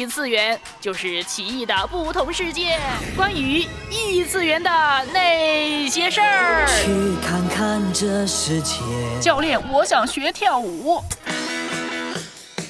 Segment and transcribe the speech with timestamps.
[0.00, 2.80] 异次元，就是奇异的不同世界，
[3.14, 4.70] 关于异次元的
[5.12, 6.66] 那些事儿。
[6.82, 8.76] 去看看这世界。
[9.20, 11.04] 教练，我想学跳舞。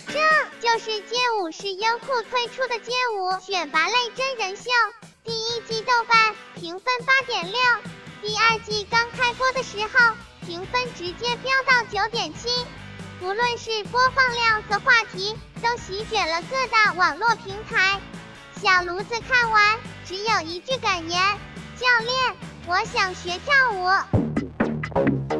[0.08, 0.18] 这
[0.60, 4.64] 就是街舞是优酷推出的街舞选拔类真人秀，
[5.22, 7.60] 第一季豆瓣评分八点六，
[8.20, 12.48] 第二季刚开播的时候评分直接飙到九点七，
[13.22, 18.00] 无论是播放量和话题，都席卷了各大网络平台。
[18.62, 21.20] 小炉子看完只有一句感言：
[21.78, 22.36] 教练，
[22.66, 24.29] 我想学跳舞。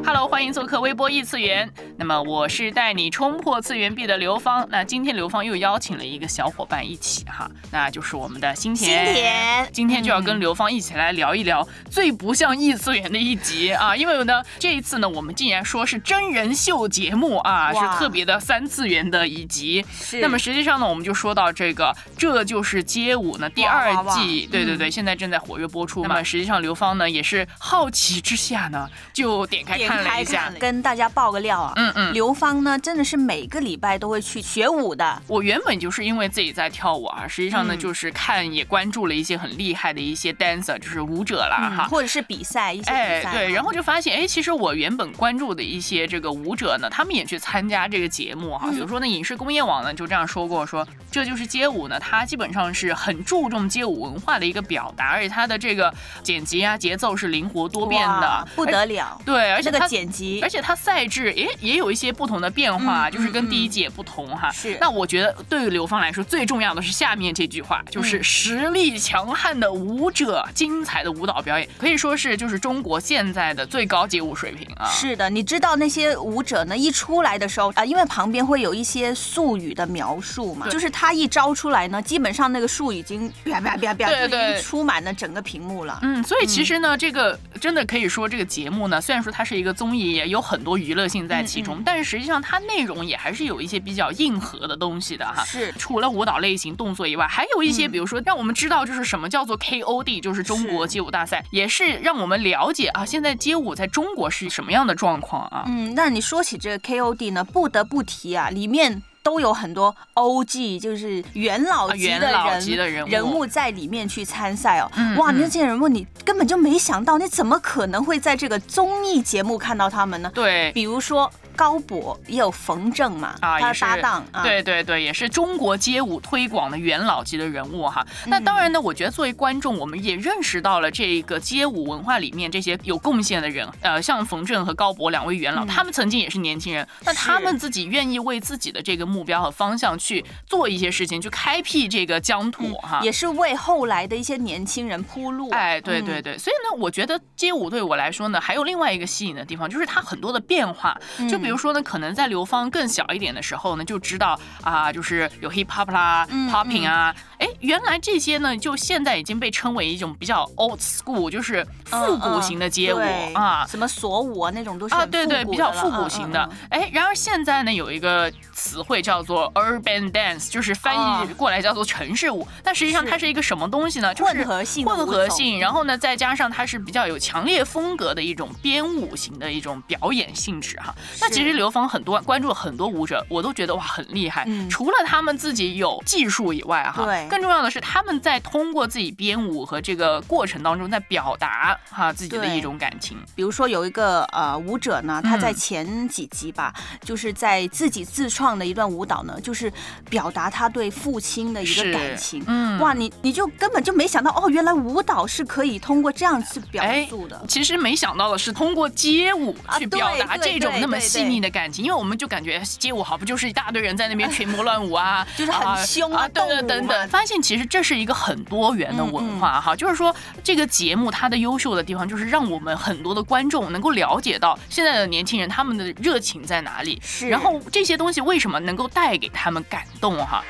[0.05, 1.71] Hello，欢迎做客微波异次元。
[1.97, 4.67] 那么我是带你冲破次元壁的刘芳。
[4.71, 9.07] 那今天刘芳又邀请了一个小伙伴一起哈，那就是我们的新田。
[9.07, 19.85] 新田今天就要跟刘芳一起来聊一聊最不像异次元的一集啊，因为呢这一次呢我们竟然说是真人秀节目啊，是特别的三次元的一集。
[19.93, 26.03] 是那么实际上呢，我们就说到这个，这就是街舞呢第二哇哇哇季，对对对，现在正在活跃播出。
[26.03, 30.51] 那么实际上刘芳呢也是好奇之下呢，就点开看了一下。
[30.59, 32.15] 跟大家爆个料啊，嗯嗯。
[32.15, 37.79] 刘芳呢真的是每个礼拜都会去学舞的，我原本就是因为自己在跳舞啊，实际上呢，嗯。
[37.79, 41.87] 就是看也关注了一些很厉害的一些 dancer，就是舞者啦哈。
[41.87, 48.69] 嗯或者是比赛一些比哎，赛啊，对，然后就发现，哎，其实我原本关注的一些这个舞者呢，他们也去参加这个节目哈。
[48.69, 48.75] 嗯。
[48.75, 64.51] 比如说呢，影视工业网呢就这样说过，说这就是街舞呢，它基本上是很注重街舞文化的一个表达，而且它的这个剪辑啊、节奏是灵活多变的，不得了，对，而且这个它剪辑而且它赛制也也有一些不同的变化，嗯就是跟嗯第一季也不同哈。
[64.53, 74.89] 是那我觉得对于刘芳来说，最重要的是下面这句话，就是嗯实力强悍的舞者，精彩的舞蹈表演，可以说是就是中国现在的最高街舞水平啊。
[74.91, 85.99] 是的，你知道那些舞者呢，一出来的时候啊、因为旁边会有一些术语的描述嘛，就是他一招出来呢，基本上那个树已经啪啪啪啪，就已对对经出满了整个屏幕了。
[86.03, 95.45] 嗯，所以其实呢，这个真的可以说，这个节目呢，虽然说它是一个综艺，也有很多娱乐性在其中，嗯但是实际上它内容也还是有一些比较硬核的东西的哈。
[95.45, 105.65] 是除了舞蹈类型动作以外，还有一些，嗯比如说让我们知道就是什么叫做 KOD，就是中国街舞大赛，也是让我们了解啊，现在街舞在中国是什么样的状况啊。
[105.67, 109.03] 嗯，那你说起这个 KOD 呢，不得不提啊，里面。
[109.31, 114.91] 都有很多 OG，就是元老级的人、人物在里面去参赛哦。
[114.97, 120.29] 嗯哇，嗯那些人物你根本就没想到，你怎么可能会在这个综艺节目看到他们呢？
[120.35, 120.73] 对。
[120.73, 128.07] 比如说高博，也有冯正嘛，啊，他是搭档啊，对对对，也是中国街舞推广的元老级的人物哈。
[128.27, 143.01] 那当然呢，我觉得作为观众，我们也认识到了这个街舞文化里面这些有贡献的人，呃，像冯正和高博两位元老，嗯他们曾经也是年轻人，那他们自己愿意为自己的这个目标和方向去做一些事情，去开辟这个疆土哈。
[143.01, 145.59] 嗯也是为后来的一些年轻人铺路啊。
[145.59, 150.97] 哎，对对嗯，对，所以呢，我觉得街舞对我来说呢，还有另外一个吸引的地方，就是它很多的变化。
[151.29, 163.01] 就比如说呢，可能在刘芳更小一点的时候呢，就知道啊，就是有 hip hop 啦、嗯 popping 啊，哎，原来这些呢，就现在已经被称为一种比较 old school，就是复古型的街舞
[163.35, 163.65] 啊。
[163.69, 166.41] 什么锁舞啊那种都是啊，对对，比较复古型的
[166.71, 166.81] 嗯。
[166.81, 172.47] 哎，然而现在呢，有一个词汇叫做 urban dance，就是翻啊译过来叫做城市舞。
[172.65, 174.15] 但实际上它是是一个什么东西呢？
[174.15, 180.95] 就是混合性混合性，然后呢，再加上它是比较有强烈风格的一种编舞型的一种表演性质哈。
[181.21, 184.45] 那其实刘芳很多关注很多舞者，我都觉得哇很厉害。
[184.47, 193.19] 嗯除了他们自己有技术以外哈，对更重要的是他们在通过自己编舞和这个过程当中，在表达哈自己的一种感情。
[193.35, 196.73] 比如说有一个呃舞者呢，他在嗯前几集吧，
[197.03, 199.73] 就是在自己自创的一段舞蹈呢，就是
[200.09, 202.43] 表达他对父亲的一个感情。
[202.47, 207.43] 嗯哇，你你就根本就没想到哦，原来舞蹈是可以通过这样去表哎述的。
[207.49, 217.09] 其实没想到的是，通过街舞啊去表达这种那么细腻的感情，因为我们就感觉街舞好不就是一大堆人在那边群魔乱舞啊， 就是很凶啊对对等等。
[217.09, 230.43] 发现其实这是一个很多元的文化哈，就是说这个节目它的优秀的地方，就是让我们很多的观众能够了解到现在的年轻人他们的热情在哪里，是然后这些东西为什么能够带给他们感动哈。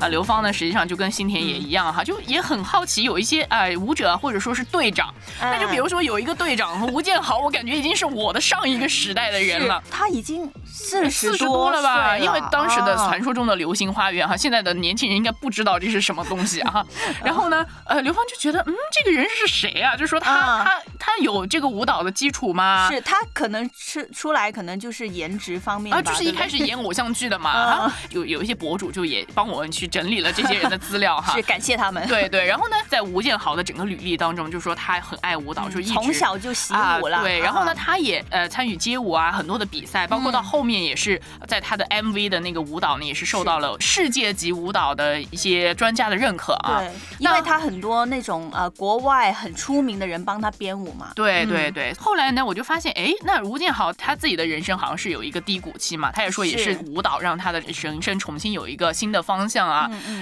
[0.00, 9.82] 啊，刘芳呢实际上就跟新田也一样哈，就也很好奇有一些哎舞者或者说是队长，那就比如说有一个队长吴建豪，我感觉已经是我的上一个时代的人了。
[9.90, 12.18] 他已经四十多了吧？
[12.18, 16.84] 因为当时的传说中的流星花园哈，现在的年轻人应该不知道这是什么东西啊。
[17.24, 19.96] 然后呢，呃，刘芳就觉得嗯，这个人是谁啊？
[19.96, 22.88] 就说他他他有这个舞蹈的基础吗？
[22.90, 27.92] 是他可能是出来可能就是颜值方面啊，就是一开始演偶像剧的嘛。
[28.10, 32.06] 有有一些博主就也帮我们去整理了这些人的资料 哈，是感谢他们。
[32.08, 37.22] 对对，然后呢，在吴建豪的整个履历当中，就说他很爱舞蹈，就一直从小就习舞了。
[37.22, 46.80] 对，然后呢，他也呃参与街舞啊，很多的比赛，包括到后面也是在他的 MV 的那个舞蹈呢，也是受到了世界级舞蹈的一些专家的认可啊。
[46.80, 51.10] 对，因为他很多那种呃国外很出名的人帮他编舞嘛。
[51.14, 51.92] 对对对。
[51.94, 59.73] 后来呢，我就发现，哎，那吴建豪他自己的人生好像是有一个低谷期嘛，他也说也是舞蹈让他的人生重新有一个新的方向啊。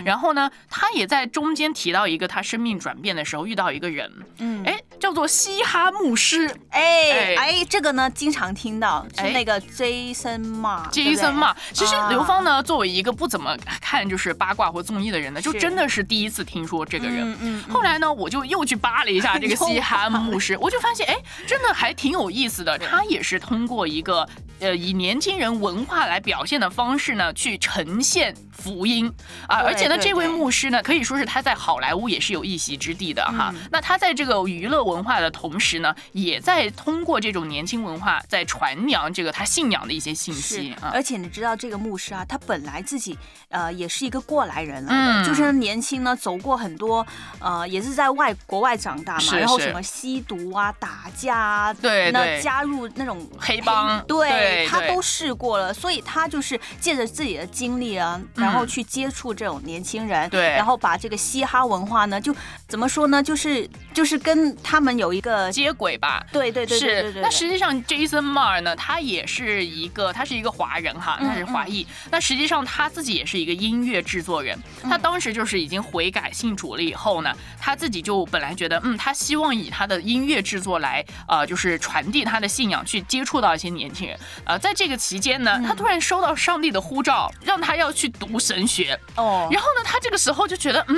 [0.04, 6.48] 然后呢，他也在中间提到一个他生命转变的时候遇到一个人，嗯，哎，叫做嘻哈牧师。
[6.70, 11.52] 哎哎，这个呢经常听到，是那个 Jason Ma，Jason Ma。
[11.72, 17.36] 其实刘芳呢，作为一个不怎么看就是八卦或综艺的人呢，就真的是第一次听说这个人。
[17.40, 17.64] 嗯。
[17.68, 21.16] 后来呢，我就又去扒了一下这个嘻哈牧师，我就发现，哎，
[21.48, 22.78] 真的还挺有意思的。
[22.78, 24.28] 他也是通过一个
[24.60, 28.32] 呃以年轻人文化来表现的方式呢，去呈现。
[28.52, 29.12] 福音
[29.48, 29.56] 啊！
[29.64, 33.52] 而且呢，这位牧师呢，可以说是他在好莱坞也是有一席之地的哈。
[33.72, 40.90] 那他在这个娱乐文化的同时呢，也在通过这种年轻文化在传扬这个他信仰的一些信息啊。
[40.92, 43.18] 而且你知道这个牧师啊，他本来自己
[43.48, 47.06] 呃也是一个过来人来的，就是年轻呢走过很多
[47.40, 58.20] 呃也是在外国外长大嘛，然后什么吸毒啊、打架啊，对那加入那种黑帮，对他都试过了，所以他就是借着自己的经历啊。
[58.34, 62.34] 然后去接触这种年轻人，对，然后把这个嘻哈文化呢，就
[62.66, 66.26] 怎么说呢，就是就是跟他们有一个接轨吧。
[66.32, 67.12] 对对对，是。
[67.22, 71.86] 那实际上，Jason Mar 呢，他也是一个，他是一个华人哈，他是华裔。
[72.10, 74.58] 那实际上他自己也是一个音乐制作人。
[74.82, 84.18] 他当时就是已经悔改信主了以后呢，他自己就本来觉得，嗯，他希望以他的音乐制作来，呃，就是传递他的信仰，去接触到一些年轻人。
[84.44, 88.32] 呃，在这个期间呢，他突然收到上帝的呼召，让他要去读。
[88.32, 90.96] 读神学哦，然后呢，他这个时候就觉得，嗯，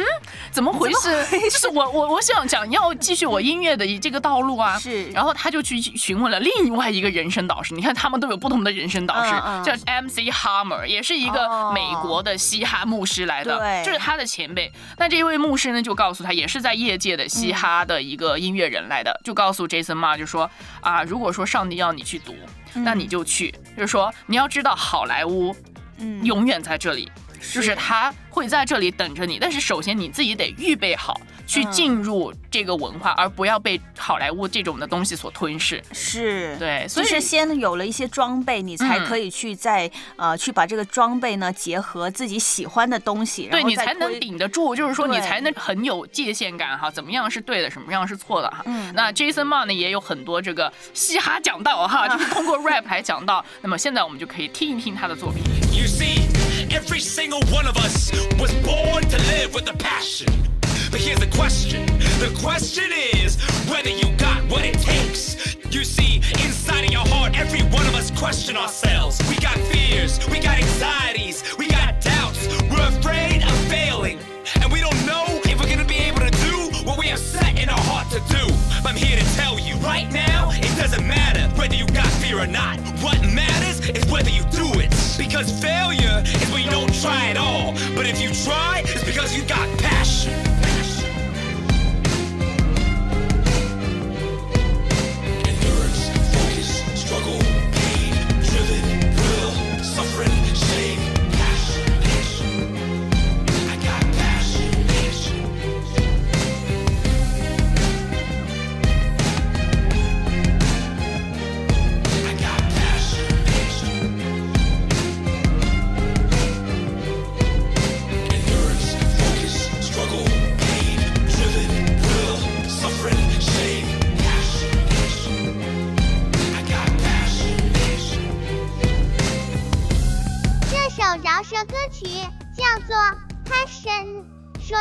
[0.53, 1.27] 怎么回事？
[1.51, 5.09] 就是我我我想讲要继续我 音乐的这个道路啊，是。
[5.11, 9.31] 然后他就去询问了另外一个人生导师，你看他们都有不同的人生导师，
[9.65, 14.71] 叫 MC Hammer，也是一个美国的嘻哈牧师来的，对，就是他的前辈。
[14.99, 20.51] 那这一位牧师呢，就告诉他，也是在业界的嘻哈的一个音乐人来的，就告诉 Jason Ma 就说
[20.81, 22.35] 啊，如果说上帝要你去读，
[22.75, 25.55] 那你就去，就是说你要知道好莱坞，
[25.99, 27.11] 嗯，永远在这里。
[27.53, 31.21] 就是他会在这里等着你，但是首先你自己得预备好。
[31.47, 35.83] 去进入这个文化，而不要被好莱坞这种的东西所吞噬。
[35.93, 44.75] 是对，所以是先有了一些装备，你才可以去在呃去把这个装备呢结合自己喜欢的东西，对你才能顶得住。
[44.75, 48.63] 就是说你才能很有界限感哈，怎么样是对的，什么样是错的哈。
[48.67, 53.45] 嗯，那 Jason Ma 呢也有很多这个嘻哈讲道哈， 就是通过 rap 来讲道。
[53.61, 55.43] 那么现在我们就可以听一听他的作品。
[55.73, 56.29] You see,
[56.71, 60.54] every single one of us was born to live with a passion.
[60.95, 61.87] But here's the question
[62.23, 63.35] the question is
[63.69, 65.57] whether you got what it takes.
[65.69, 69.19] You see, inside of your heart, every one of us question ourselves.
[69.29, 72.47] We got fears, we got anxieties, we got doubts.
[72.71, 74.21] We're afraid of failing.
[74.63, 77.59] And we don't know if we're gonna be able to do what we have set
[77.61, 78.45] in our heart to do.
[78.87, 82.47] I'm here to tell you right now, it doesn't matter whether you got fear or
[82.47, 82.79] not.
[83.03, 84.95] What matters is whether you do it.
[85.19, 87.73] Because failure is when you don't try at all.
[87.97, 90.04] But if you try, it's because you got passion.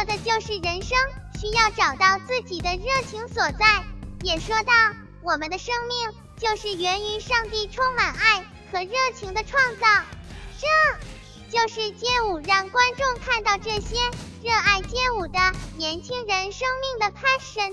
[0.03, 0.97] 说的就是人生
[1.39, 3.85] 需要找到自己的热情所在，
[4.21, 4.73] 也说到
[5.21, 9.87] 我们的生命就是源于上帝充满爱和热情的创造。
[10.59, 13.95] 这就是街舞让观众看到这些
[14.43, 15.39] 热爱街舞的
[15.77, 17.71] 年轻人生命的 passion。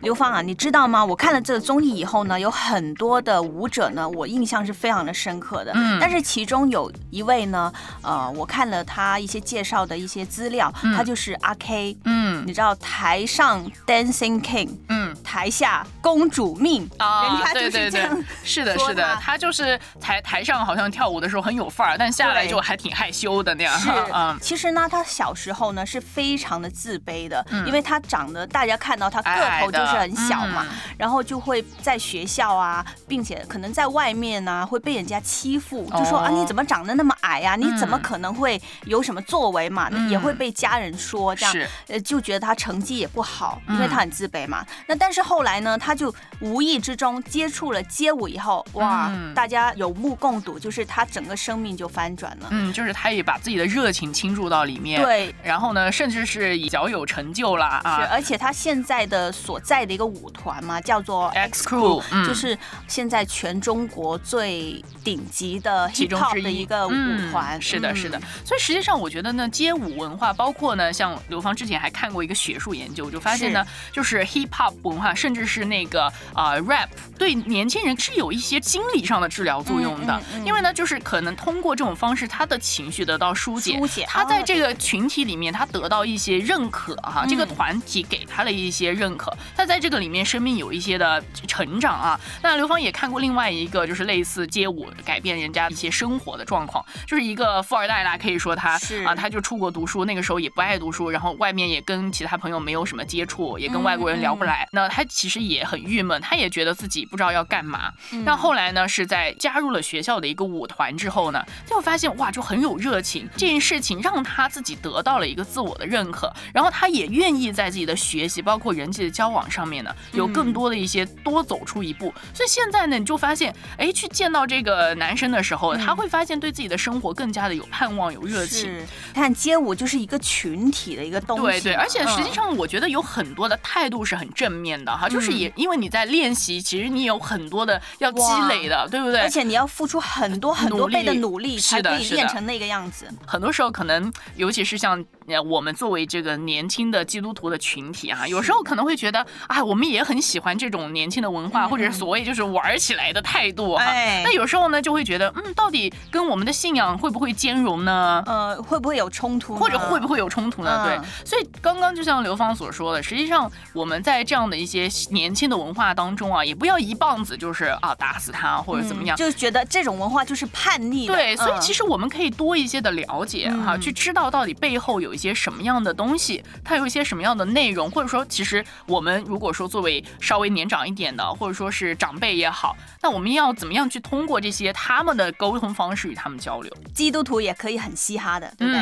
[0.00, 1.04] 刘芳啊，你知道吗？
[1.04, 5.72] 我看了这个综艺以后呢，有很多的舞者呢，我印象是非常的深刻的。
[5.74, 11.96] 嗯，但是其中有一位呢，呃，我看了他一些介绍的一些资料，他就是阿 K。
[12.04, 16.88] 嗯，你知道台上 Dancing King，嗯，台下公主命。
[16.98, 18.08] 啊，对对对，
[18.42, 19.36] 是的，是的，他。
[19.36, 23.78] 就是台台上好像跳舞的时候很有范儿，但下来就还挺害羞的那样。
[23.78, 29.30] 是，嗯，其实呢，他小时候呢是非常的自卑的，因为他长得大家看到他个
[29.60, 29.98] 头就是。
[29.98, 30.64] 很小嘛，
[30.96, 37.56] 然后就会在学校啊，并且可能在外面呢会被人家欺负，就说啊你怎么长得那么矮呀？
[37.56, 39.90] 你怎么可能会有什么作为嘛？
[40.08, 44.64] 也会被家人说这样，呃就觉得他成绩也不好，因为他很自卑嘛。
[44.86, 52.48] 那但是后来呢，他就无意之中接触了街舞以后，哇，大家有目共睹，就是他整个生命就翻转了。
[52.50, 55.02] 嗯，就是他也把自己的热情倾注到里面。
[55.02, 58.00] 对，然后呢，甚至是小有成就了啊。
[58.00, 59.88] 是，而且他现在的所在。
[59.88, 66.92] 的一个舞团嘛，叫做 X Crew，就是现在全中国最顶级的 hip hop 的一个舞
[67.30, 67.58] 团。
[67.62, 68.20] 是的，是的。
[68.44, 76.88] 所以实际上，我觉得呢，街舞文化，包括呢，像刘芳之前还看过一个学术研究，就发现呢，就是 hip hop 文化，甚至是那个啊 rap，
[77.18, 80.20] 对年轻人是有一些心理上的治疗作用的。
[80.44, 92.18] 因为呢，就是可能通过这种方式，他的情绪得到疏解，他在这个群体里面，他得到一些认可哈，这个团体给他了一些认可，他在这个里面生命有一些的成长啊。
[92.42, 104.68] 那刘芳也看过另外一个，就是类似街舞改变人家一些生活的状况，就是一个富二代啦，可以说他啊，他就出国读书，那个时候也不爱读书，然后外面也跟其他朋友没有什么接触，也跟外国人聊不来。
[104.72, 107.92] 那他其实也很郁闷，他也觉得自己不知道要干嘛。
[108.24, 113.28] 但后来呢，是在加入了学校的一个舞团之后呢，就发现哇，就很有热情。
[113.36, 119.58] 这件事情让他自己得到了一个自我的认可，然后他也愿意在自己的学习，包括人际的交往上。
[119.58, 128.86] 上面呢有更多的一些多走出一步，所以现在呢你就发现，哎，去见到这个男生的时候，他会发现对自己的生活更加的有盼望、有热情。
[129.12, 139.20] 看街舞就是一个群体的一个东西，对对，而且实际上我觉得有很多的态度是很正面的哈，就是也因为你在练习，其实你有很多的要积累的，对不对？
[139.20, 143.08] 而且你要付出很多很多倍的努力，才可以练成那个样子。
[143.26, 145.04] 很多时候可能，尤其是像
[145.46, 149.18] 我们作为这个年轻的基督徒的群体啊，有时候可能会觉得。
[149.48, 153.84] 啊，我们也很喜欢这种年轻的文化，或者是所谓就是玩起来的态度哈。
[154.22, 158.22] 那有时候呢，就会觉得，嗯，到底跟我们的信仰会不会兼容呢？
[158.26, 159.56] 呃，会不会有冲突？
[159.56, 160.84] 或者会不会有冲突呢？
[160.84, 164.77] 对，所以刚刚就像刘芳所说的，实际上我们在这样的一些
[165.10, 171.06] 年轻的文化当中啊，也不要一棒子就是啊打死他或者怎么样，就觉得这种文化就是叛逆。
[171.06, 186.76] 对，所以其实我们可以多一些的了解哈，去知道到底背后有一些什么样的东西，它有一些什么样的内容，或者说其实我们如如果说作为稍微年长一点的，或者说是长辈也好，那我们要怎么样去通过这些他们的沟通方式与他们交流？
[186.92, 188.80] 基督徒也可以很嘻哈的，对不对？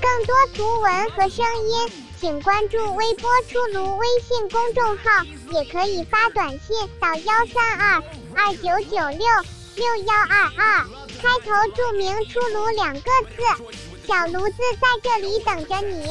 [0.00, 1.88] 更多图文和声音，
[2.20, 8.02] 请关注微波出炉微信公众号，也可以发短信到幺三二
[8.34, 9.24] 二九九六
[9.76, 10.84] 六幺二二。
[11.22, 13.42] 开头注明“出炉”两个字，
[14.08, 16.10] 小炉子在这里等着你。